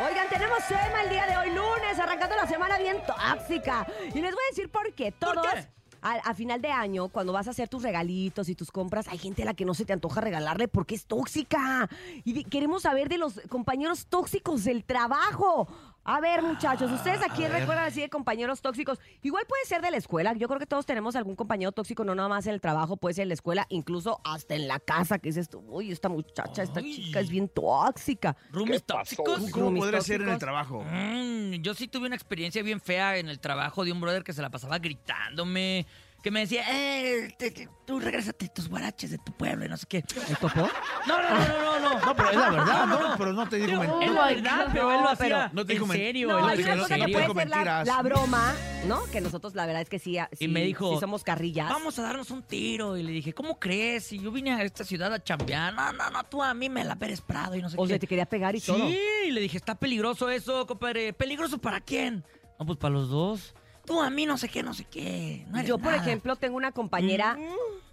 Oigan, 0.00 0.28
tenemos 0.28 0.58
tema 0.66 1.02
el 1.04 1.10
día 1.10 1.26
de 1.26 1.36
hoy, 1.36 1.48
lunes, 1.50 1.98
arrancando 1.98 2.34
la 2.36 2.46
semana 2.46 2.78
bien 2.78 2.96
tóxica. 3.06 3.86
Y 4.14 4.20
les 4.20 4.32
voy 4.32 4.42
a 4.48 4.50
decir 4.50 4.68
por 4.70 4.92
qué. 4.92 5.12
¿Por 5.12 5.34
Todos, 5.34 5.46
qué? 5.54 5.68
A, 6.02 6.14
a 6.30 6.34
final 6.34 6.60
de 6.60 6.70
año, 6.70 7.08
cuando 7.08 7.32
vas 7.32 7.46
a 7.46 7.50
hacer 7.50 7.68
tus 7.68 7.82
regalitos 7.82 8.48
y 8.48 8.54
tus 8.54 8.70
compras, 8.70 9.06
hay 9.08 9.18
gente 9.18 9.42
a 9.42 9.46
la 9.46 9.54
que 9.54 9.64
no 9.64 9.72
se 9.72 9.84
te 9.84 9.92
antoja 9.92 10.20
regalarle 10.20 10.68
porque 10.68 10.94
es 10.96 11.06
tóxica. 11.06 11.88
Y 12.24 12.32
de- 12.34 12.44
queremos 12.44 12.82
saber 12.82 13.08
de 13.08 13.18
los 13.18 13.40
compañeros 13.48 14.06
tóxicos 14.06 14.64
del 14.64 14.84
trabajo. 14.84 15.68
A 16.06 16.20
ver, 16.20 16.42
muchachos, 16.42 16.92
¿ustedes 16.92 17.22
a 17.22 17.32
quién 17.34 17.50
recuerdan 17.50 17.86
así 17.86 18.02
de 18.02 18.10
compañeros 18.10 18.60
tóxicos? 18.60 19.00
Igual 19.22 19.46
puede 19.48 19.64
ser 19.64 19.80
de 19.80 19.90
la 19.90 19.96
escuela. 19.96 20.34
Yo 20.34 20.48
creo 20.48 20.60
que 20.60 20.66
todos 20.66 20.84
tenemos 20.84 21.16
algún 21.16 21.34
compañero 21.34 21.72
tóxico, 21.72 22.04
no 22.04 22.14
nada 22.14 22.28
más 22.28 22.46
en 22.46 22.52
el 22.52 22.60
trabajo, 22.60 22.98
puede 22.98 23.14
ser 23.14 23.22
en 23.22 23.28
la 23.28 23.34
escuela, 23.34 23.64
incluso 23.70 24.20
hasta 24.22 24.54
en 24.54 24.68
la 24.68 24.80
casa, 24.80 25.18
que 25.18 25.30
dices 25.30 25.48
tú, 25.48 25.64
uy, 25.66 25.90
esta 25.90 26.10
muchacha, 26.10 26.62
esta 26.62 26.80
Ay. 26.80 26.94
chica 26.94 27.20
es 27.20 27.30
bien 27.30 27.48
tóxica. 27.48 28.36
¿Roomies 28.52 28.84
tóxicos? 28.84 29.50
¿Cómo, 29.50 29.80
podría 29.80 30.02
ser 30.02 30.20
en 30.20 30.28
el 30.28 30.38
trabajo? 30.38 30.84
Mm, 30.84 31.54
yo 31.62 31.72
sí 31.72 31.88
tuve 31.88 32.06
una 32.06 32.16
experiencia 32.16 32.62
bien 32.62 32.82
fea 32.82 33.16
en 33.16 33.30
el 33.30 33.40
trabajo 33.40 33.82
de 33.82 33.92
un 33.92 34.00
brother 34.02 34.22
que 34.24 34.34
se 34.34 34.42
la 34.42 34.50
pasaba 34.50 34.78
gritándome, 34.78 35.86
que 36.24 36.30
me 36.30 36.40
decía, 36.40 36.64
eh, 36.70 37.32
te- 37.38 37.50
te- 37.50 37.68
tú 37.86 38.00
regrésate 38.00 38.48
tus 38.48 38.66
guaraches 38.68 39.10
de 39.10 39.18
tu 39.18 39.30
pueblo 39.32 39.66
y 39.66 39.68
no 39.68 39.76
sé 39.76 39.84
qué. 39.88 39.98
¿El 40.28 40.36
topó? 40.38 40.68
No, 41.06 41.22
no, 41.22 41.30
no, 41.30 41.38
no, 41.38 41.78
no. 41.80 41.80
no. 41.80 42.00
No, 42.06 42.16
pero 42.16 42.30
es 42.30 42.36
la 42.36 42.50
verdad, 42.50 42.86
No, 42.86 42.98
¿no? 42.98 43.08
no. 43.10 43.16
Pero 43.18 43.32
no 43.34 43.48
te 43.48 43.56
digo 43.56 43.78
mentira. 43.80 44.04
es 44.06 44.12
la 44.12 44.26
verdad, 44.26 44.68
pero 44.72 44.90
él 44.90 45.00
lo 45.02 45.10
No, 45.10 45.16
pero 45.18 45.36
hacía 45.36 45.50
no 45.52 45.66
te 45.66 45.76
en 45.76 45.86
serio. 45.88 46.28
No, 46.28 46.46
hay 46.46 46.62
una 46.62 46.76
cosa 46.78 46.96
que 46.96 47.08
puede 47.12 47.34
ser 47.34 47.48
la, 47.50 47.84
la 47.84 48.02
broma, 48.02 48.54
¿no? 48.86 49.04
Que 49.12 49.20
nosotros 49.20 49.54
la 49.54 49.66
verdad 49.66 49.82
es 49.82 49.88
que 49.90 49.98
sí, 49.98 50.16
sí, 50.32 50.46
Y 50.46 50.48
me 50.48 50.62
dijo, 50.62 50.94
sí 50.94 51.00
somos 51.00 51.22
carrillas. 51.22 51.68
Vamos 51.68 51.98
a 51.98 52.02
darnos 52.02 52.30
un 52.30 52.42
tiro. 52.42 52.96
Y 52.96 53.02
le 53.02 53.12
dije, 53.12 53.32
¿cómo 53.34 53.60
crees? 53.60 54.04
Si 54.06 54.18
yo 54.18 54.32
vine 54.32 54.52
a 54.52 54.62
esta 54.62 54.82
ciudad 54.82 55.12
a 55.12 55.22
chambear. 55.22 55.74
No, 55.74 55.92
no, 55.92 56.08
no, 56.10 56.24
tú 56.24 56.42
a 56.42 56.54
mí 56.54 56.68
me 56.70 56.84
la 56.84 56.96
Pérez 56.96 57.20
Prado 57.20 57.54
y 57.54 57.60
no 57.62 57.68
sé 57.68 57.76
O 57.78 57.82
qué. 57.82 57.88
sea, 57.90 57.98
te 57.98 58.06
quería 58.06 58.26
pegar 58.26 58.56
y 58.56 58.60
sí, 58.60 58.66
todo. 58.72 58.88
y 58.88 59.30
le 59.30 59.40
dije, 59.42 59.58
está 59.58 59.74
peligroso 59.74 60.30
eso, 60.30 60.66
compadre. 60.66 61.12
¿Peligroso 61.12 61.58
para 61.58 61.80
quién? 61.82 62.24
No, 62.58 62.64
pues 62.64 62.78
para 62.78 62.94
los 62.94 63.10
dos. 63.10 63.54
Tú 63.84 64.00
a 64.00 64.10
mí 64.10 64.24
no 64.26 64.38
sé 64.38 64.48
qué, 64.48 64.62
no 64.62 64.72
sé 64.74 64.84
qué. 64.84 65.44
No 65.50 65.62
Yo, 65.62 65.76
por 65.78 65.92
nada. 65.92 66.02
ejemplo, 66.02 66.36
tengo 66.36 66.56
una 66.56 66.72
compañera, 66.72 67.36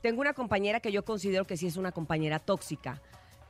tengo 0.02 0.22
una 0.22 0.34
compañera 0.34 0.80
que 0.80 0.92
yo 0.92 1.03
considero 1.03 1.45
que 1.45 1.58
sí 1.58 1.67
es 1.67 1.78
una 1.78 1.92
compañera 1.92 2.39
tóxica. 2.39 3.02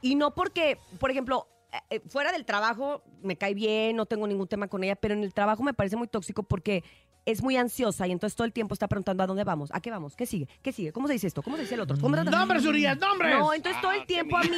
Y 0.02 0.16
no 0.16 0.32
porque, 0.34 0.78
por 1.00 1.12
ejemplo, 1.12 1.48
eh, 1.72 1.78
eh, 1.98 2.02
fuera 2.10 2.32
del 2.32 2.44
trabajo 2.46 3.04
me 3.22 3.36
cae 3.36 3.54
bien, 3.54 3.96
no 3.96 4.06
tengo 4.08 4.26
ningún 4.28 4.48
tema 4.48 4.68
con 4.68 4.84
ella, 4.84 4.96
pero 4.96 5.14
en 5.14 5.24
el 5.24 5.34
trabajo 5.34 5.62
me 5.64 5.74
parece 5.74 5.96
muy 5.96 6.08
tóxico 6.08 6.42
porque 6.44 6.84
es 7.24 7.44
muy 7.44 7.56
ansiosa 7.56 8.08
y 8.08 8.12
entonces 8.12 8.36
todo 8.36 8.46
el 8.46 8.52
tiempo 8.52 8.74
está 8.74 8.88
preguntando 8.88 9.22
a 9.22 9.28
dónde 9.28 9.44
vamos, 9.44 9.70
a 9.72 9.80
qué 9.80 9.92
vamos, 9.92 10.16
qué 10.16 10.26
sigue, 10.26 10.48
qué 10.64 10.72
sigue, 10.74 10.92
cómo 10.92 11.06
se 11.06 11.14
dice 11.14 11.28
esto, 11.28 11.44
cómo 11.44 11.56
se 11.56 11.62
dice 11.62 11.76
el 11.76 11.82
otro. 11.82 11.96
¿Cómo 12.02 12.16
se- 12.18 12.24
¡Nombres, 12.24 12.66
Urias, 12.66 12.98
nombres! 12.98 13.38
No, 13.38 13.54
entonces 13.54 13.80
todo 13.80 13.92
el 13.92 14.08
tiempo 14.08 14.38
a 14.38 14.42
mí, 14.42 14.50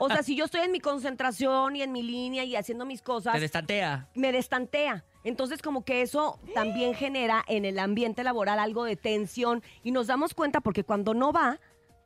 o 0.00 0.08
sea, 0.08 0.24
si 0.24 0.34
yo 0.34 0.46
estoy 0.46 0.62
en 0.62 0.72
mi 0.72 0.80
concentración 0.80 1.76
y 1.76 1.82
en 1.82 1.92
mi 1.92 2.02
línea 2.02 2.42
y 2.42 2.56
haciendo 2.56 2.84
mis 2.84 3.00
cosas, 3.00 3.34
Te 3.34 3.40
destantea. 3.40 4.08
me 4.16 4.32
destantea. 4.32 5.04
Entonces, 5.24 5.62
como 5.62 5.84
que 5.84 6.02
eso 6.02 6.38
también 6.54 6.94
genera 6.94 7.44
en 7.48 7.64
el 7.64 7.78
ambiente 7.78 8.24
laboral 8.24 8.58
algo 8.58 8.84
de 8.84 8.96
tensión 8.96 9.62
y 9.82 9.90
nos 9.90 10.06
damos 10.06 10.34
cuenta 10.34 10.60
porque 10.60 10.84
cuando 10.84 11.14
no 11.14 11.32
va 11.32 11.60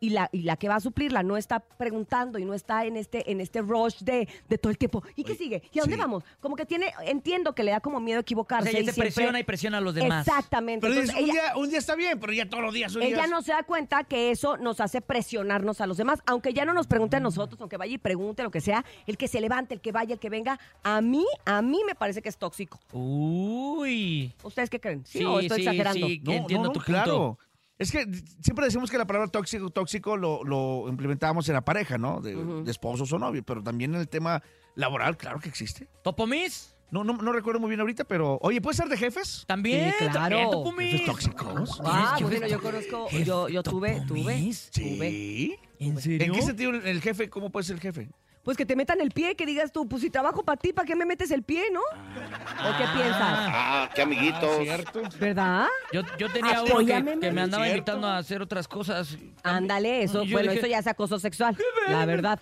y 0.05 0.11
la, 0.11 0.29
y 0.33 0.43
la 0.43 0.57
que 0.57 0.69
va 0.69 0.77
a 0.77 0.81
suplirla 0.81 1.23
no 1.23 1.37
está 1.37 1.61
preguntando 1.61 2.39
y 2.39 2.45
no 2.45 2.53
está 2.55 2.85
en 2.85 2.97
este, 2.97 3.31
en 3.31 3.41
este 3.41 3.61
rush 3.63 4.01
de, 4.01 4.29
de 4.49 4.59
todo 4.59 4.71
el 4.71 4.79
tiempo. 4.79 5.03
¿Y 5.17 5.25
qué 5.25 5.35
sigue? 5.35 5.63
¿Y 5.73 5.79
a 5.79 5.83
dónde 5.83 5.97
sí. 5.97 6.01
vamos? 6.01 6.25
Como 6.41 6.57
que 6.57 6.67
tiene, 6.67 6.93
entiendo 7.05 7.55
que 7.55 7.63
le 7.65 7.71
da 7.71 7.81
como 7.81 8.01
miedo 8.01 8.19
O 8.19 8.23
equivocarse. 8.23 8.71
sea, 8.71 8.81
ella 8.81 8.83
y 8.83 8.87
se 8.87 8.93
siempre- 8.95 9.13
presiona 9.15 9.41
y 9.41 9.45
presiona 9.45 9.79
a 9.79 9.81
los 9.81 9.95
demás. 9.95 10.27
Exactamente. 10.27 10.87
Pero 10.87 10.95
Entonces, 11.01 11.17
dices, 11.17 11.25
un, 11.25 11.37
ella, 11.37 11.43
día, 11.53 11.57
un 11.57 11.69
día 11.71 11.79
está 11.79 11.95
bien, 11.95 12.21
pero 12.21 12.33
ya 12.33 12.49
todos 12.49 12.63
los 12.65 12.75
días, 12.75 12.95
ella 12.97 13.27
no 13.27 13.41
se 13.43 13.53
da 13.53 13.63
cuenta 13.63 14.05
que 14.05 14.31
eso 14.31 14.57
nos 14.59 14.81
hace 14.81 15.01
presionarnos 15.01 15.81
a 15.81 15.87
los 15.87 15.97
demás. 15.97 16.21
Aunque 16.27 16.53
ya 16.53 16.65
no 16.65 16.75
nos 16.75 16.87
pregunte 16.87 17.17
a 17.17 17.21
nosotros, 17.21 17.61
aunque 17.61 17.77
vaya 17.77 17.95
y 17.95 17.99
pregunte 17.99 18.43
lo 18.43 18.51
que 18.51 18.61
sea, 18.61 18.85
el 19.07 19.17
que 19.17 19.29
se 19.29 19.41
levante, 19.41 19.75
el 19.75 19.81
que 19.81 19.93
vaya, 19.93 20.15
el 20.15 20.21
que 20.21 20.29
venga, 20.31 20.59
a 20.83 21.01
mí, 21.01 21.25
a 21.45 21.63
mí 21.63 21.81
me 21.87 21.95
parece 21.95 22.21
que 22.23 22.29
es 22.29 22.37
tóxico. 22.37 22.79
Uy. 22.93 24.33
¿Ustedes 24.43 24.71
qué 24.71 24.81
creen? 24.81 25.05
¿Sí, 25.07 25.25
o 25.25 25.39
estoy 25.41 25.59
sí, 25.59 25.63
exagerando? 25.63 26.07
sí, 26.07 26.21
No, 26.25 26.33
entiendo 26.33 26.67
no, 26.69 26.73
tu 26.73 26.81
punto. 26.81 27.39
Es 27.78 27.91
que 27.91 28.06
siempre 28.41 28.64
decimos 28.67 28.90
que 28.90 28.98
la 28.98 29.07
palabra 29.07 29.29
tóxico, 29.29 29.70
tóxico 29.70 30.17
lo, 30.17 30.45
lo 30.45 30.86
implementábamos 30.89 31.48
en 31.48 31.55
la 31.55 31.64
pareja, 31.64 31.98
¿no? 31.98 32.20
De, 32.20 32.36
de 32.36 32.70
esposos 32.70 33.12
o 33.12 33.18
novios, 33.18 33.45
pero 33.46 33.62
también 33.62 33.95
en 33.95 34.01
el 34.01 34.08
tema 34.08 34.42
laboral, 34.77 35.17
claro 35.17 35.40
que 35.40 35.48
existe. 35.48 35.89
¿Topomis? 36.02 36.74
No, 36.90 37.02
no, 37.02 37.14
no 37.14 37.33
recuerdo 37.33 37.58
muy 37.58 37.70
bien 37.70 37.80
ahorita, 37.80 38.05
pero. 38.05 38.39
Oye, 38.42 38.61
¿puede 38.61 38.77
ser 38.77 38.89
de 38.89 38.96
jefes? 38.96 39.45
También. 39.48 39.90
Sí, 39.98 40.07
claro. 40.07 40.13
También 40.13 40.51
Topomis. 40.51 40.92
¿Jefes 40.92 41.07
tóxicos? 41.07 41.80
Ah, 41.84 42.14
¿Jefes 42.17 42.39
bueno, 42.39 42.46
yo 42.46 42.63
conozco, 42.63 43.11
yo, 43.11 43.48
yo 43.48 43.63
tuve, 43.64 44.02
tuve. 44.07 44.52
Sí. 44.52 45.57
¿En 45.80 46.01
serio? 46.01 46.27
¿En 46.27 46.33
qué 46.33 46.42
sentido 46.42 46.70
el 46.70 47.01
jefe? 47.01 47.29
¿Cómo 47.29 47.51
puede 47.51 47.64
ser 47.64 47.74
el 47.77 47.83
jefe? 47.83 48.08
Pues 48.45 48.59
que 48.59 48.67
te 48.67 48.77
metan 48.77 49.01
el 49.01 49.11
pie, 49.11 49.35
que 49.37 49.47
digas 49.47 49.73
tú, 49.73 49.89
pues 49.89 50.03
si 50.03 50.11
trabajo 50.11 50.43
para 50.45 50.59
ti, 50.61 50.75
¿para 50.75 50.87
qué 50.87 50.95
me 50.95 51.07
metes 51.07 51.31
el 51.31 51.43
pie, 51.43 51.65
no? 51.73 51.81
¿O 51.81 52.77
qué 52.77 52.85
piensas? 52.95 53.19
Ah, 53.23 53.89
qué 53.95 54.03
amiguitos. 54.03 54.59
cierto. 54.63 55.01
¿Verdad? 55.19 55.67
Yo, 55.93 56.03
yo 56.19 56.31
tenía 56.31 56.61
uno 56.61 56.65
que, 56.67 56.73
Apóyame, 56.73 57.11
que 57.13 57.17
me 57.17 57.27
mami. 57.33 57.41
andaba 57.41 57.65
¿Cierto? 57.65 57.79
invitando 57.79 58.07
a 58.07 58.19
hacer 58.19 58.43
otras 58.43 58.69
cosas. 58.69 59.17
Ándale, 59.43 60.03
eso, 60.03 60.23
Y 60.25 60.29
yo 60.29 60.33
bueno, 60.37 60.51
dije, 60.51 60.61
eso 60.61 60.67
ya 60.71 60.79
es 60.81 60.87
acoso 60.87 61.19
sexual, 61.19 61.57
la 61.89 62.05
verdad. 62.05 62.39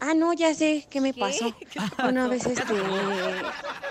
Ah, 0.00 0.14
no, 0.14 0.32
ya 0.32 0.54
sé 0.54 0.86
qué 0.90 1.00
me 1.00 1.12
pasó. 1.12 1.54
Una 2.08 2.28
vez 2.28 2.46
este, 2.46 2.74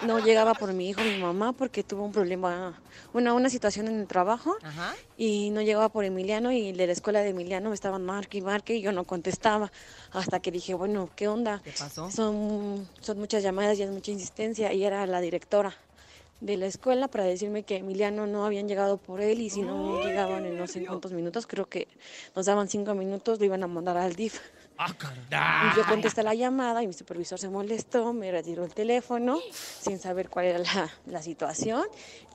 no 0.03 0.19
llegaba 0.19 0.53
por 0.53 0.73
mi 0.73 0.89
hijo, 0.89 1.01
mi 1.01 1.17
mamá, 1.17 1.53
porque 1.53 1.83
tuvo 1.83 2.03
un 2.03 2.11
problema, 2.11 2.79
una, 3.13 3.33
una 3.33 3.49
situación 3.49 3.87
en 3.87 3.99
el 3.99 4.07
trabajo 4.07 4.55
Ajá. 4.63 4.95
y 5.17 5.49
no 5.49 5.61
llegaba 5.61 5.89
por 5.89 6.05
Emiliano 6.05 6.51
y 6.51 6.71
de 6.71 6.87
la 6.87 6.93
escuela 6.93 7.21
de 7.21 7.29
Emiliano 7.29 7.69
me 7.69 7.75
estaban 7.75 8.05
marque 8.05 8.37
y 8.37 8.41
marque 8.41 8.75
y 8.75 8.81
yo 8.81 8.91
no 8.91 9.03
contestaba 9.03 9.71
hasta 10.11 10.39
que 10.39 10.51
dije, 10.51 10.73
bueno, 10.73 11.09
¿qué 11.15 11.27
onda? 11.27 11.61
¿Qué 11.63 11.71
pasó? 11.71 12.09
Son, 12.09 12.87
son 13.01 13.19
muchas 13.19 13.43
llamadas 13.43 13.77
y 13.79 13.83
es 13.83 13.89
mucha 13.89 14.11
insistencia 14.11 14.71
y 14.73 14.83
era 14.83 15.05
la 15.07 15.19
directora 15.19 15.75
de 16.39 16.55
la 16.55 16.67
escuela 16.67 17.07
para 17.07 17.23
decirme 17.23 17.63
que 17.63 17.77
Emiliano 17.77 18.27
no 18.27 18.45
habían 18.45 18.67
llegado 18.67 18.97
por 18.97 19.21
él 19.21 19.41
y 19.41 19.49
si 19.49 19.61
no 19.61 20.03
llegaban 20.03 20.45
en 20.45 20.57
no 20.57 20.67
sé 20.67 20.85
cuántos 20.85 21.11
minutos, 21.11 21.47
creo 21.47 21.65
que 21.65 21.87
nos 22.35 22.45
daban 22.45 22.69
cinco 22.69 22.93
minutos, 22.93 23.39
lo 23.39 23.45
iban 23.45 23.63
a 23.63 23.67
mandar 23.67 23.97
al 23.97 24.15
DIF. 24.15 24.39
Ah, 24.77 24.93
caray. 24.97 25.71
Y 25.71 25.77
yo 25.77 25.85
contesté 25.87 26.21
la 26.23 26.35
llamada 26.35 26.83
y 26.83 26.87
mi 26.87 26.93
supervisor 26.93 27.39
se 27.39 27.49
molestó, 27.49 28.13
me 28.13 28.31
retiró 28.31 28.63
el 28.63 28.73
teléfono 28.73 29.39
sin 29.51 29.99
saber 29.99 30.29
cuál 30.29 30.45
era 30.45 30.59
la, 30.59 30.89
la 31.07 31.21
situación 31.21 31.83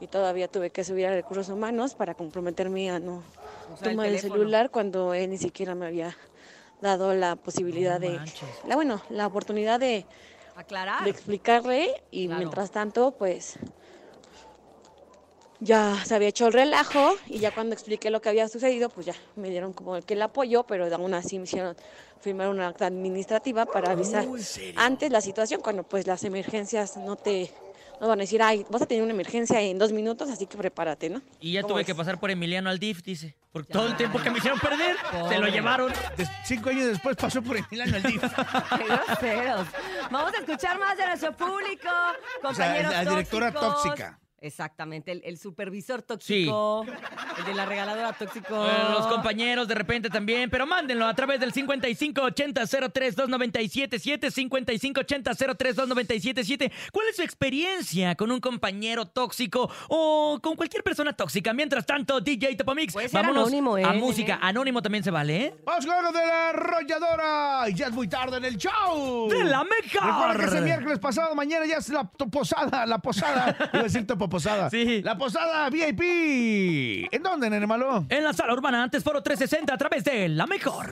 y 0.01 0.09
todavía 0.09 0.49
tuve 0.49 0.71
que 0.71 0.83
subir 0.83 1.07
a 1.07 1.11
recursos 1.15 1.49
humanos 1.49 1.95
para 1.95 2.15
comprometerme 2.15 2.91
a 2.91 2.99
no 2.99 3.23
tomar 3.83 4.07
el, 4.09 4.19
celular 4.19 4.71
cuando 4.71 5.15
él 5.15 5.31
ni 5.31 5.39
siquiera 5.39 5.75
me 5.75 5.87
había 5.87 6.17
dado 6.81 7.15
la 7.15 7.37
posibilidad 7.37 8.01
No 8.01 8.09
de, 8.09 8.21
la, 8.67 8.75
bueno, 8.75 9.01
la 9.09 9.27
oportunidad 9.27 9.79
de, 9.79 10.05
Aclarar. 10.57 11.05
de 11.05 11.11
explicarle 11.11 12.03
y 12.11 12.27
Claro. 12.27 12.41
mientras 12.41 12.71
tanto 12.71 13.13
pues 13.13 13.59
ya 15.65 15.97
se 16.05 16.15
había 16.15 16.29
hecho 16.29 16.47
el 16.49 16.53
relajo 16.53 17.17
y 17.29 17.39
ya 17.39 17.53
cuando 17.53 17.75
expliqué 17.75 18.11
lo 18.11 18.21
que 18.21 18.29
había 18.29 18.49
sucedido 18.49 18.89
pues 18.89 19.07
ya 19.07 19.15
me 19.37 19.49
dieron 19.49 19.73
como 19.73 19.97
el 19.97 20.05
que 20.05 20.15
el 20.15 20.23
apoyo 20.23 20.65
pero 20.65 20.93
aún 20.95 21.15
así 21.15 21.39
me 21.39 21.45
hicieron 21.45 21.77
firmar 22.21 22.49
una 22.49 22.67
acta 22.69 22.87
administrativa 22.87 23.65
para 23.67 23.93
avisar 23.93 24.25
antes 24.77 25.11
la 25.13 25.21
situación 25.21 25.61
cuando 25.61 25.83
pues 25.85 26.07
las 26.07 26.25
emergencias 26.25 26.97
no 26.97 27.15
te 27.17 27.53
no 28.01 28.09
van 28.09 28.19
a 28.19 28.23
decir 28.23 28.43
ay 28.43 28.67
vas 28.71 28.83
a 28.83 28.87
tener 28.87 29.05
una 29.05 29.13
emergencia 29.13 29.61
en 29.61 29.79
dos 29.79 29.93
minutos 29.93 30.29
así 30.31 30.47
que 30.47 30.57
prepárate 30.57 31.09
no 31.11 31.23
Y 31.41 31.53
ya 31.53 31.63
¿Cómo 31.63 31.75
tuve 31.75 31.81
ves? 31.83 31.87
que 31.87 31.95
pasar 31.95 32.19
por 32.19 32.31
Emiliano 32.33 32.69
al 32.69 32.81
DIF, 32.81 33.03
dice. 33.05 33.37
Por 33.53 33.65
todo 33.67 33.87
el 33.87 33.97
tiempo 33.97 34.19
que 34.21 34.31
me 34.31 34.39
hicieron 34.39 34.59
perder, 34.59 34.97
se 35.29 35.39
lo 35.39 35.47
llevaron. 35.47 35.93
Des- 36.17 36.29
cinco 36.45 36.71
años 36.71 36.87
después 36.87 37.15
pasó 37.17 37.43
por 37.43 37.57
Emiliano 37.57 37.97
el 37.99 38.03
DIF. 38.03 38.23
Qué 38.79 38.85
groseros. 38.85 39.67
Vamos 40.11 40.33
a 40.35 40.39
escuchar 40.39 40.79
más 40.81 40.97
de 40.97 41.07
nuestro 41.07 41.37
público, 41.37 41.89
O 42.43 42.55
sea, 42.55 42.67
compañeros 42.75 42.93
la 42.93 43.05
directora 43.05 43.53
tóxicos. 43.53 43.85
tóxica. 43.85 44.19
Exactamente, 44.43 45.13
el, 45.13 45.23
el 45.25 45.39
supervisor 45.39 46.03
tóxico, 46.03 46.85
el 47.39 47.45
de 47.45 47.55
la 47.55 47.65
regaladora 47.65 48.13
tóxico. 48.13 48.67
Eh, 48.67 48.71
los 48.91 49.07
compañeros 49.07 49.69
de 49.69 49.77
repente 49.77 50.11
también, 50.11 50.51
pero 50.51 50.67
mándenlo 50.67 51.07
a 51.07 51.15
través 51.15 51.39
del 51.39 51.53
5580-032977, 51.53 54.33
5580-032977. 54.33 56.73
¿Cuál 56.93 57.07
es 57.09 57.15
su 57.17 57.23
experiencia 57.23 58.17
con 58.17 58.33
un 58.33 58.41
compañero 58.41 59.07
tóxico 59.07 59.71
o 59.89 60.41
con 60.43 60.57
cualquier 60.57 60.83
persona 60.83 61.13
tóxica? 61.13 61.53
Mientras 61.53 61.87
tanto, 61.87 62.21
DJ 62.21 62.57
Topomix, 62.57 62.95
vámonos 63.13 63.47
anónimo, 63.49 63.79
¿eh, 63.79 63.85
a 63.85 63.91
nene? 63.93 64.01
música. 64.01 64.41
Anónimo 64.43 64.83
también 64.83 65.05
se 65.05 65.13
vale, 65.13 65.45
¿eh? 65.45 65.55
Vamos 65.65 65.87
con 65.87 65.95
algo 65.95 66.11
de 66.11 66.27
la 66.27 66.49
arrolladora. 66.49 67.69
Y 67.69 67.75
ya 67.75 67.87
es 67.87 67.93
muy 67.93 68.09
tarde 68.09 68.39
en 68.39 68.45
el 68.45 68.57
show. 68.57 69.29
¡De 69.31 69.45
la 69.45 69.63
Recuerda 69.63 70.35
que 70.35 70.45
ese 70.45 70.55
mejor! 70.55 70.65
miércoles 70.65 70.99
pasado, 70.99 71.35
mañana 71.35 71.67
ya 71.67 71.77
es 71.77 71.89
la 71.89 72.05
posada, 72.05 72.87
la 72.87 72.99
posada. 72.99 73.57
Iba 73.73 73.81
a 73.81 73.83
decir 73.85 74.07
topo 74.07 74.29
posada. 74.33 74.71
Sí. 74.71 75.03
La 75.03 75.17
posada 75.19 75.69
VIP. 75.69 77.13
¿En 77.13 77.23
dónde, 77.23 77.51
nene 77.51 77.67
malo? 77.67 78.07
En 78.09 78.25
la 78.25 78.33
sala 78.33 78.55
urbana, 78.55 78.83
antes 78.83 79.05
foro 79.05 79.23
360, 79.23 79.75
a 79.75 79.77
través 79.77 80.03
de 80.05 80.29
La 80.31 80.47
Mejor. 80.47 80.91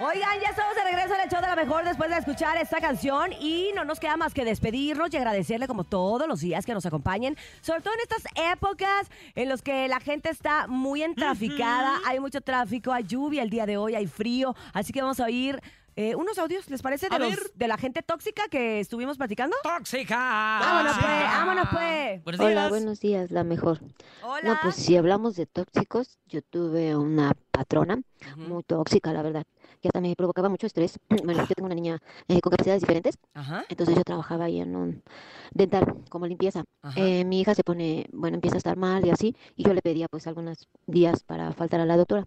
Oigan, 0.00 0.40
ya 0.42 0.48
estamos 0.50 0.74
de 0.74 0.82
regreso 0.82 1.14
en 1.14 1.20
el 1.20 1.30
show 1.30 1.40
de 1.40 1.46
la 1.46 1.54
mejor 1.54 1.84
después 1.84 2.10
de 2.10 2.16
escuchar 2.16 2.56
esta 2.56 2.80
canción 2.80 3.32
y 3.34 3.70
no 3.76 3.84
nos 3.84 4.00
queda 4.00 4.16
más 4.16 4.34
que 4.34 4.44
despedirnos 4.44 5.12
y 5.12 5.16
agradecerle 5.16 5.68
como 5.68 5.84
todos 5.84 6.26
los 6.26 6.40
días 6.40 6.66
que 6.66 6.74
nos 6.74 6.86
acompañen, 6.86 7.36
sobre 7.60 7.82
todo 7.82 7.94
en 7.94 8.00
estas 8.00 8.52
épocas 8.52 9.10
en 9.36 9.48
los 9.48 9.62
que 9.62 9.86
la 9.88 10.00
gente 10.00 10.30
está 10.30 10.66
muy 10.66 11.02
entraficada, 11.02 12.00
hay 12.06 12.18
mucho 12.18 12.40
tráfico, 12.40 12.92
hay 12.92 13.04
lluvia 13.04 13.42
el 13.42 13.50
día 13.50 13.66
de 13.66 13.76
hoy, 13.76 13.94
hay 13.94 14.06
frío, 14.06 14.56
así 14.72 14.92
que 14.92 15.02
vamos 15.02 15.20
a 15.20 15.24
oír 15.26 15.60
eh, 16.00 16.14
unos 16.14 16.38
audios, 16.38 16.70
¿les 16.70 16.80
parece? 16.80 17.08
De, 17.10 17.18
los- 17.18 17.52
la 17.58 17.76
gente 17.76 18.00
tóxica 18.02 18.48
que 18.48 18.80
estuvimos 18.80 19.18
platicando. 19.18 19.54
¡Tóxica! 19.62 20.16
Vámonos 20.60 20.94
pues, 20.94 21.04
vámonos 21.24 21.68
pues. 21.70 22.24
Buenos 22.24 22.40
Hola, 22.40 22.50
días. 22.50 22.70
buenos 22.70 23.00
días, 23.00 23.30
la 23.30 23.44
mejor. 23.44 23.80
Hola. 24.22 24.40
No, 24.48 24.58
pues 24.62 24.76
si 24.76 24.96
hablamos 24.96 25.36
de 25.36 25.44
tóxicos, 25.44 26.18
yo 26.26 26.40
tuve 26.40 26.96
una 26.96 27.34
patrona 27.50 28.00
muy 28.36 28.62
tóxica, 28.62 29.12
la 29.12 29.22
verdad, 29.22 29.44
que 29.80 29.88
hasta 29.88 30.00
me 30.00 30.14
provocaba 30.16 30.48
mucho 30.48 30.66
estrés. 30.66 30.98
Bueno, 31.24 31.46
yo 31.46 31.54
tengo 31.54 31.66
una 31.66 31.74
niña 31.74 32.00
eh, 32.28 32.40
con 32.40 32.50
capacidades 32.50 32.82
diferentes, 32.82 33.18
Ajá. 33.34 33.64
entonces 33.68 33.94
yo 33.96 34.02
trabajaba 34.02 34.46
ahí 34.46 34.60
en 34.60 34.74
un 34.76 35.02
dental 35.52 35.84
como 36.08 36.26
limpieza. 36.26 36.64
Eh, 36.96 37.24
mi 37.24 37.40
hija 37.40 37.54
se 37.54 37.62
pone, 37.62 38.06
bueno, 38.12 38.36
empieza 38.36 38.56
a 38.56 38.58
estar 38.58 38.76
mal 38.76 39.04
y 39.06 39.10
así, 39.10 39.36
y 39.56 39.64
yo 39.64 39.74
le 39.74 39.82
pedía 39.82 40.08
pues 40.08 40.26
algunos 40.26 40.68
días 40.86 41.22
para 41.24 41.52
faltar 41.52 41.80
a 41.80 41.86
la 41.86 41.96
doctora. 41.96 42.26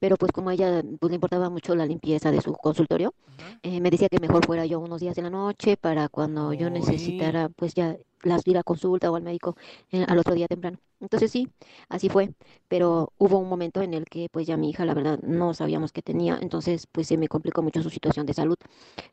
Pero 0.00 0.16
pues 0.16 0.32
como 0.32 0.50
a 0.50 0.54
ella 0.54 0.82
pues, 1.00 1.10
le 1.10 1.16
importaba 1.16 1.50
mucho 1.50 1.74
la 1.74 1.84
limpieza 1.84 2.30
de 2.30 2.40
su 2.40 2.52
consultorio, 2.52 3.14
eh, 3.62 3.80
me 3.80 3.90
decía 3.90 4.08
que 4.08 4.20
mejor 4.20 4.46
fuera 4.46 4.64
yo 4.66 4.78
unos 4.80 5.00
días 5.00 5.18
en 5.18 5.24
la 5.24 5.30
noche 5.30 5.76
para 5.76 6.08
cuando 6.08 6.52
yo 6.52 6.70
necesitara 6.70 7.48
pues 7.48 7.74
ya 7.74 7.96
las 8.22 8.46
ir 8.46 8.58
a 8.58 8.62
consulta 8.62 9.10
o 9.10 9.16
al 9.16 9.22
médico 9.22 9.56
eh, 9.90 10.04
al 10.08 10.18
otro 10.18 10.34
día 10.34 10.46
temprano. 10.48 10.78
Entonces 11.00 11.30
sí, 11.30 11.48
así 11.88 12.08
fue, 12.08 12.32
pero 12.68 13.12
hubo 13.18 13.38
un 13.38 13.48
momento 13.48 13.82
en 13.82 13.94
el 13.94 14.04
que 14.06 14.28
pues 14.32 14.46
ya 14.46 14.56
mi 14.56 14.70
hija 14.70 14.84
la 14.84 14.94
verdad 14.94 15.18
no 15.22 15.54
sabíamos 15.54 15.92
qué 15.92 16.02
tenía, 16.02 16.38
entonces 16.42 16.86
pues 16.90 17.06
se 17.06 17.16
me 17.16 17.28
complicó 17.28 17.62
mucho 17.62 17.82
su 17.82 17.90
situación 17.90 18.26
de 18.26 18.34
salud. 18.34 18.56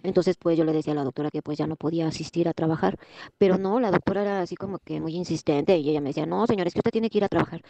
Entonces 0.03 0.35
pues 0.37 0.57
yo 0.57 0.63
le 0.65 0.73
decía 0.73 0.93
a 0.93 0.95
la 0.95 1.03
doctora 1.03 1.29
que 1.31 1.41
pues 1.41 1.57
ya 1.57 1.67
no 1.67 1.75
podía 1.75 2.07
asistir 2.07 2.47
a 2.47 2.53
trabajar, 2.53 2.97
pero 3.37 3.57
no, 3.57 3.79
la 3.79 3.91
doctora 3.91 4.21
era 4.21 4.41
así 4.41 4.55
como 4.55 4.79
que 4.79 4.99
muy 4.99 5.15
insistente 5.15 5.77
y 5.77 5.89
ella 5.89 6.01
me 6.01 6.09
decía, 6.09 6.25
no 6.25 6.47
señores, 6.47 6.73
que 6.73 6.79
usted 6.79 6.91
tiene 6.91 7.09
que 7.09 7.19
ir 7.19 7.23
a 7.23 7.29
trabajar. 7.29 7.61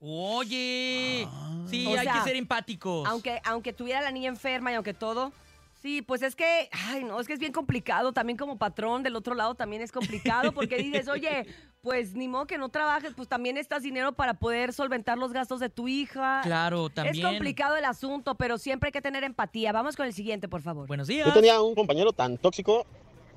Oye, 0.00 1.26
sí, 1.64 1.86
O 1.86 1.90
hay 1.98 2.04
sea, 2.04 2.14
que 2.14 2.20
ser 2.20 2.36
empáticos. 2.36 3.08
Aunque, 3.08 3.40
aunque 3.44 3.72
tuviera 3.72 4.00
la 4.00 4.12
niña 4.12 4.28
enferma 4.28 4.70
y 4.70 4.74
aunque 4.74 4.94
todo. 4.94 5.32
Sí, 5.80 6.02
pues 6.02 6.22
es 6.22 6.34
que, 6.34 6.68
ay, 6.72 7.04
no, 7.04 7.20
es 7.20 7.28
que 7.28 7.34
es 7.34 7.38
bien 7.38 7.52
complicado. 7.52 8.12
También 8.12 8.36
como 8.36 8.58
patrón 8.58 9.02
del 9.04 9.14
otro 9.14 9.34
lado 9.34 9.54
también 9.54 9.80
es 9.80 9.92
complicado 9.92 10.50
porque 10.52 10.76
dices, 10.76 11.06
oye, 11.08 11.46
pues 11.82 12.14
ni 12.14 12.26
modo 12.26 12.46
que 12.46 12.58
no 12.58 12.68
trabajes, 12.68 13.14
pues 13.14 13.28
también 13.28 13.56
estás 13.56 13.82
dinero 13.82 14.12
para 14.12 14.34
poder 14.34 14.72
solventar 14.72 15.18
los 15.18 15.32
gastos 15.32 15.60
de 15.60 15.68
tu 15.68 15.86
hija. 15.86 16.40
Claro, 16.42 16.88
también. 16.90 17.16
Es 17.16 17.22
complicado 17.22 17.76
el 17.76 17.84
asunto, 17.84 18.34
pero 18.34 18.58
siempre 18.58 18.88
hay 18.88 18.92
que 18.92 19.02
tener 19.02 19.22
empatía. 19.22 19.70
Vamos 19.70 19.94
con 19.94 20.06
el 20.06 20.12
siguiente, 20.12 20.48
por 20.48 20.62
favor. 20.62 20.88
Buenos 20.88 21.06
días. 21.06 21.26
Yo 21.28 21.32
tenía 21.32 21.60
un 21.60 21.76
compañero 21.76 22.12
tan 22.12 22.38
tóxico 22.38 22.84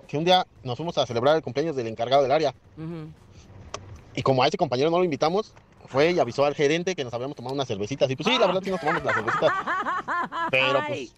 que 0.07 0.17
un 0.17 0.25
día 0.25 0.45
nos 0.63 0.77
fuimos 0.77 0.97
a 0.97 1.05
celebrar 1.05 1.35
el 1.35 1.43
cumpleaños 1.43 1.75
del 1.75 1.88
encargado 1.88 2.23
del 2.23 2.31
área. 2.31 2.55
Y 4.15 4.23
como 4.23 4.43
a 4.43 4.47
ese 4.47 4.57
compañero 4.57 4.89
no 4.89 4.97
lo 4.97 5.03
invitamos, 5.03 5.53
fue 5.85 6.11
y 6.11 6.19
avisó 6.19 6.43
al 6.45 6.55
gerente 6.55 6.95
que 6.95 7.03
nos 7.03 7.13
habíamos 7.13 7.35
tomado 7.35 7.53
unas 7.53 7.67
cervecitas. 7.67 8.09
Y 8.09 8.15
pues 8.15 8.27
sí, 8.27 8.38
la 8.39 8.47
verdad 8.47 8.61
sí 8.63 8.71
nos 8.71 8.79
tomamos 8.79 9.03
las 9.03 9.15
cervecitas. 9.15 9.51
Pero 10.51 10.79
pues, 10.88 11.13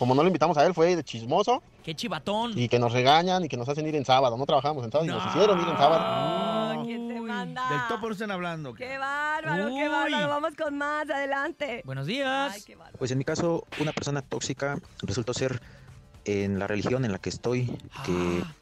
como 0.00 0.14
no 0.14 0.22
lo 0.22 0.28
invitamos 0.28 0.56
a 0.56 0.64
él, 0.64 0.72
fue 0.72 0.96
de 0.96 1.04
chismoso 1.04 1.62
Qué 1.84 1.94
chivatón. 1.94 2.58
y 2.58 2.68
que 2.70 2.78
nos 2.78 2.90
regañan 2.94 3.44
y 3.44 3.48
que 3.48 3.58
nos 3.58 3.68
hacen 3.68 3.86
ir 3.86 3.94
en 3.96 4.06
sábado. 4.06 4.38
No 4.38 4.46
trabajamos 4.46 4.82
en 4.82 4.90
sábado 4.90 5.04
y 5.04 5.12
nos 5.12 5.22
No. 5.22 5.30
hicieron 5.30 5.60
ir 5.60 5.68
en 5.68 5.76
sábado. 5.76 6.82
¿Quién 6.86 7.08
te 7.08 7.20
manda? 7.20 7.68
Del 7.68 7.80
topo 7.86 8.06
no 8.06 8.12
están 8.14 8.30
hablando. 8.30 8.72
Qué 8.72 8.96
bárbaro, 8.96 9.68
qué 9.68 9.88
bárbaro. 9.90 10.28
Vamos 10.28 10.52
con 10.56 10.78
más, 10.78 11.02
adelante. 11.10 11.82
Buenos 11.84 12.06
días. 12.06 12.50
Ay, 12.54 12.62
qué 12.62 12.76
bárbaro. 12.76 12.96
Pues 12.98 13.10
en 13.10 13.18
mi 13.18 13.24
caso, 13.24 13.66
una 13.78 13.92
persona 13.92 14.22
tóxica 14.22 14.78
resultó 15.02 15.34
ser 15.34 15.60
en 16.24 16.58
la 16.58 16.66
religión 16.66 17.04
en 17.04 17.12
la 17.12 17.18
que 17.18 17.28
estoy, 17.28 17.66
que 18.06 18.42
Ah, 18.42 18.54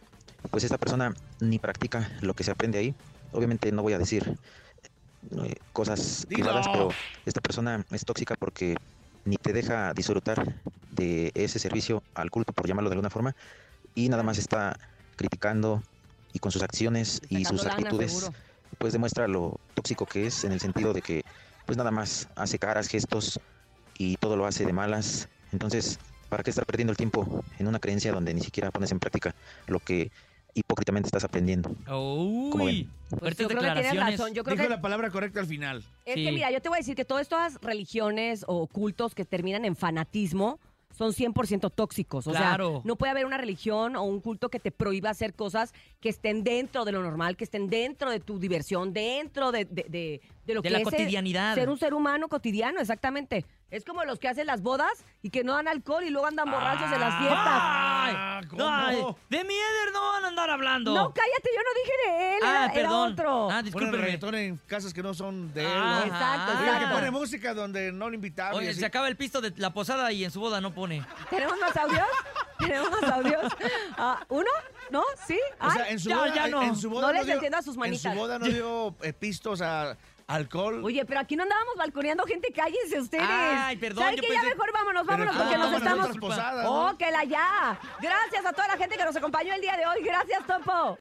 pues 0.51 0.65
esta 0.65 0.77
persona 0.77 1.15
ni 1.39 1.61
practica 1.61 2.11
lo 2.21 2.35
que 2.35 2.43
se 2.43 2.51
aprende 2.51 2.79
ahí. 2.81 2.95
Obviamente 3.31 3.71
no 3.71 3.83
voy 3.83 3.93
a 3.93 3.99
decir 3.99 4.37
eh, 5.45 5.55
cosas 5.73 6.27
privadas, 6.29 6.67
pero 6.73 6.89
esta 7.27 7.41
persona 7.41 7.85
es 7.93 8.05
tóxica 8.05 8.35
porque 8.37 8.75
ni 9.25 9.37
te 9.37 9.53
deja 9.53 9.93
disfrutar 9.95 10.45
de 10.99 11.31
ese 11.35 11.59
servicio 11.59 12.03
al 12.15 12.31
culto, 12.31 12.53
por 12.53 12.67
llamarlo 12.67 12.91
de 12.91 12.95
alguna 12.95 13.11
forma, 13.11 13.35
y 13.95 14.09
nada 14.09 14.23
más 14.23 14.39
está 14.39 14.77
criticando 15.17 15.83
y 16.33 16.39
con 16.41 16.53
sus 16.53 16.63
acciones 16.63 17.21
y 17.29 17.45
Sacando 17.45 17.49
sus 17.59 17.65
lana, 17.69 17.77
actitudes 17.77 18.13
seguro. 18.13 18.35
pues 18.79 18.93
demuestra 18.93 19.27
lo 19.29 19.59
tóxico 19.75 20.05
que 20.07 20.27
es 20.27 20.45
en 20.45 20.53
el 20.53 20.61
sentido 20.61 20.93
de 20.93 21.01
que 21.03 21.23
pues 21.67 21.77
nada 21.79 21.91
más 21.91 22.29
hace 22.37 22.59
caras, 22.59 22.89
gestos 22.89 23.41
y 23.97 24.17
todo 24.17 24.37
lo 24.37 24.47
hace 24.47 24.65
de 24.65 24.73
malas. 24.73 25.29
Entonces, 25.53 25.99
¿para 26.29 26.43
qué 26.43 26.51
estar 26.51 26.65
perdiendo 26.67 26.93
el 26.93 26.97
tiempo 26.97 27.45
en 27.59 27.67
una 27.67 27.79
creencia 27.79 28.13
donde 28.13 28.35
ni 28.35 28.41
siquiera 28.41 28.71
pones 28.71 28.91
en 28.93 28.99
práctica 28.99 29.35
lo 29.67 29.79
que 29.81 30.11
hipócritamente 30.55 31.09
estás 31.09 31.25
aprendiendo? 31.25 31.75
¿Cómo 31.87 32.65
Uy? 32.65 32.89
Pues 33.19 33.37
yo 33.39 33.49
creo 33.49 33.61
que 33.63 33.71
tienes 33.81 33.97
razón. 33.97 34.35
Yo 34.35 34.45
creo 34.45 34.55
Dijo 34.57 34.69
que 34.69 34.75
la 34.75 34.81
palabra 34.81 35.11
correcta 35.11 35.41
al 35.41 35.47
final. 35.47 35.83
Es 36.05 36.15
Sí. 36.15 36.25
que 36.25 36.33
mira, 36.33 36.51
yo 36.51 36.61
te 36.61 36.69
voy 36.69 36.77
a 36.77 36.81
decir 36.81 36.95
que 36.95 37.05
todas 37.05 37.23
estas 37.23 37.59
religiones 37.63 38.45
o 38.47 38.67
cultos 38.67 39.15
que 39.15 39.25
terminan 39.25 39.65
en 39.65 39.77
fanatismo 39.77 40.59
son 40.99 41.13
100% 41.13 41.71
tóxicos. 41.73 42.27
O 42.27 42.33
Claro. 42.33 42.73
sea, 42.73 42.81
no 42.85 42.97
puede 42.97 43.13
haber 43.13 43.25
una 43.25 43.39
religión 43.39 43.95
o 43.95 44.03
un 44.03 44.21
culto 44.21 44.49
que 44.49 44.59
te 44.59 44.73
prohíba 44.73 45.11
hacer 45.11 45.33
cosas 45.33 45.73
que 46.01 46.09
estén 46.09 46.43
dentro 46.43 46.85
de 46.85 46.91
lo 46.91 47.03
normal, 47.03 47.37
que 47.37 47.45
estén 47.45 47.71
dentro 47.71 48.11
de 48.11 48.19
tu 48.19 48.41
diversión, 48.41 48.93
dentro 48.93 49.53
de, 49.53 49.65
de, 49.65 49.85
de- 49.89 50.21
de 50.45 50.55
lo 50.55 50.61
que 50.63 50.71
la 50.71 50.79
es 50.79 50.85
ser- 50.89 50.99
cotidianidad. 50.99 51.55
Ser 51.55 51.69
un 51.71 51.79
ser 51.79 51.95
humano 51.95 52.29
cotidiano, 52.29 52.81
exactamente. 52.81 53.45
Es 53.71 53.85
como 53.85 54.03
los 54.05 54.19
que 54.19 54.29
hacen 54.29 54.47
las 54.47 54.61
bodas 54.63 54.91
y 55.23 55.31
que 55.31 55.45
no 55.45 55.53
dan 55.55 55.69
alcohol 55.69 56.03
y 56.05 56.11
luego 56.11 56.27
andan 56.27 56.51
borrachos 56.51 56.91
en 56.91 57.01
las 57.01 57.19
fiestas. 57.19 57.63
¡Ay! 58.09 58.15
Ah, 58.17 58.41
¿cómo? 58.49 58.67
Ay, 58.69 58.97
de 59.29 59.45
mi 59.45 59.55
Eder 59.55 59.93
no 59.93 60.01
van 60.13 60.25
a 60.25 60.29
andar 60.29 60.51
hablando. 60.51 60.95
No, 60.95 61.13
cállate, 61.13 61.51
yo 61.55 61.63
no 61.63 61.71
dije 61.83 61.93
de 62.07 62.37
él, 62.37 62.43
ah, 62.45 62.49
era, 62.49 62.65
era 62.65 62.73
perdón. 62.75 63.13
otro. 63.13 63.51
Ah, 63.51 63.63
discúlpeme. 63.63 63.97
reggaetón 63.99 64.35
en 64.35 64.57
casas 64.67 64.93
que 64.95 65.03
no 65.03 65.15
son 65.15 65.53
de 65.55 65.63
él. 65.63 65.71
Ah, 65.73 66.01
¿no? 66.07 66.13
Exacto, 66.13 66.53
Oiga, 66.61 66.79
que 66.81 66.87
pone 66.95 67.11
música 67.11 67.55
donde 67.55 67.93
no 67.93 68.09
lo 68.09 68.15
invitaron. 68.15 68.59
Oye, 68.59 68.73
se 68.75 68.87
acaba 68.87 69.09
el 69.09 69.17
pisto 69.17 69.41
de 69.41 69.53
la 69.57 69.73
posada 69.73 70.11
y 70.13 70.25
en 70.25 70.31
su 70.31 70.41
boda 70.41 70.61
no 70.61 70.73
pone. 70.75 71.05
¿Tenemos 71.31 71.59
más 71.59 71.77
audios? 71.77 72.07
¿Tenemos 72.59 72.91
más 72.91 73.03
audios? 73.13 73.53
Ah, 73.97 74.25
¿Uno? 74.29 74.51
¿No? 74.91 75.03
¿Sí? 75.27 75.39
O 75.61 75.71
sea, 75.71 75.89
en 75.91 75.99
su 75.99 76.09
ya, 76.09 76.17
boda, 76.17 76.35
ya 76.35 76.45
en- 76.47 76.51
no. 76.53 76.63
en 76.63 76.77
su 76.77 76.89
boda 76.89 77.07
No 77.09 77.13
les 77.13 77.25
dio- 77.27 77.35
entiendo 77.35 77.59
a 77.59 77.63
sus 77.63 77.75
En 77.75 77.81
manitas. 77.81 78.13
su 78.13 78.19
boda 78.19 78.39
no 78.39 78.47
dio 78.47 78.95
eh, 79.03 79.13
pistos 79.13 79.61
a 79.61 79.97
alcohol. 80.29 80.85
Oye, 80.85 81.05
pero 81.05 81.21
aquí 81.21 81.35
no 81.35 81.43
andábamos 81.43 81.75
balconeando 81.77 82.25
gente, 82.25 82.53
cállense 82.53 83.01
ustedes. 83.01 83.27
Ay, 83.29 83.77
perdón, 83.77 84.05
¿Saben 84.05 84.21
qué? 84.21 84.33
Ya 84.33 84.43
mejor 84.43 84.73
vámonos, 84.73 85.07
vámonos, 85.07 85.35
¿cómo 85.35 85.45
porque 85.45 85.59
nos 85.59 85.73
estamos... 85.73 86.05
otras 86.05 86.19
posadas, 86.19 86.65
no? 86.65 86.89
¡Oh, 86.89 86.97
que 86.97 87.11
la 87.11 87.25
ya! 87.25 87.81
Gracias 88.01 88.47
a 88.47 88.53
toda 88.53 88.69
la 88.69 88.77
gente 88.77 88.97
que 88.97 89.05
nos 89.05 89.17
acompañó 89.17 89.55
el 89.55 89.61
día 89.61 89.77
de 89.77 89.87
hoy. 89.87 90.03
Gracias, 90.05 90.47
Topo. 90.47 90.97